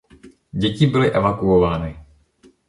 [0.51, 2.05] Děti byly evakuovány.